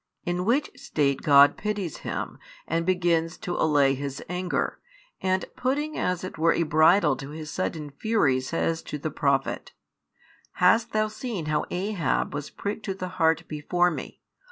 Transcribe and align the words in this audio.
In 0.25 0.45
which 0.45 0.71
state 0.81 1.21
God 1.21 1.57
pities 1.57 1.97
him, 1.97 2.39
and 2.67 2.87
begins 2.87 3.37
to 3.37 3.53
allay 3.55 3.93
His 3.93 4.19
anger, 4.27 4.79
and 5.21 5.45
putting 5.55 5.95
as 5.95 6.23
it 6.23 6.39
were 6.39 6.53
a 6.53 6.63
bridle 6.63 7.15
to 7.17 7.29
His 7.29 7.51
sudden 7.51 7.91
fury 7.91 8.39
says 8.39 8.81
to 8.81 8.97
the 8.97 9.11
Prophet: 9.11 9.73
Hast 10.53 10.93
thou 10.93 11.07
seen 11.07 11.45
how 11.45 11.65
Ahab 11.69 12.33
was 12.33 12.49
pricked 12.49 12.83
to 12.85 12.95
the 12.95 13.09
heart 13.09 13.43
before 13.47 13.91
Me? 13.91 14.19